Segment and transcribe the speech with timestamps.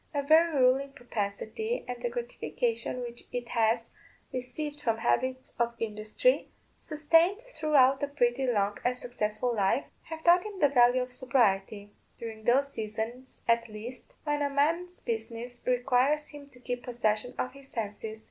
[0.15, 3.91] a very ruling propensity, and the gratification which it has
[4.33, 10.41] received from habits of industry, sustained throughout a pretty long and successful life, have taught
[10.43, 16.29] him the value of sobriety, during those seasons, at least, when a man's business requires
[16.29, 18.19] him to keep possession of his senses.